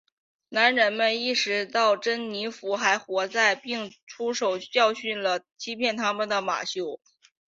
[0.49, 6.99] 男人们意识到珍妮佛还活着并出手教训了欺骗他们的马修。